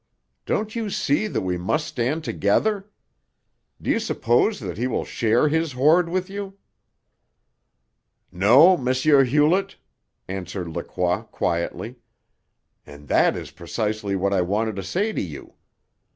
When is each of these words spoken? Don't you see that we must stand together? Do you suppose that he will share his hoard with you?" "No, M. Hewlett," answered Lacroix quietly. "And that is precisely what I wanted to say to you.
Don't 0.47 0.75
you 0.75 0.89
see 0.89 1.27
that 1.27 1.41
we 1.41 1.59
must 1.59 1.85
stand 1.85 2.23
together? 2.23 2.89
Do 3.79 3.91
you 3.91 3.99
suppose 3.99 4.59
that 4.59 4.75
he 4.75 4.87
will 4.87 5.05
share 5.05 5.47
his 5.47 5.73
hoard 5.73 6.09
with 6.09 6.27
you?" 6.27 6.57
"No, 8.31 8.73
M. 8.73 8.87
Hewlett," 8.95 9.75
answered 10.27 10.69
Lacroix 10.69 11.21
quietly. 11.21 11.97
"And 12.83 13.09
that 13.09 13.35
is 13.37 13.51
precisely 13.51 14.15
what 14.15 14.33
I 14.33 14.41
wanted 14.41 14.75
to 14.77 14.83
say 14.83 15.11
to 15.13 15.21
you. 15.21 15.53